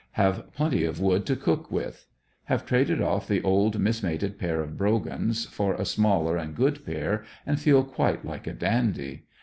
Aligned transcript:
Have 0.13 0.51
plenty 0.55 0.83
of 0.83 0.99
wood 0.99 1.27
to 1.27 1.35
cook 1.35 1.69
with. 1.71 2.07
Have 2.45 2.65
traded 2.65 3.03
off 3.03 3.27
the 3.27 3.43
old 3.43 3.79
missmated 3.79 4.39
pair 4.39 4.59
of 4.59 4.75
brogans 4.75 5.45
for 5.45 5.75
a 5.75 5.85
smaller 5.85 6.37
and 6.37 6.55
good 6.55 6.83
pair, 6.83 7.23
and 7.45 7.59
feel 7.59 7.83
quite 7.83 8.25
like 8.25 8.47
a 8.47 8.53
dandy. 8.53 9.27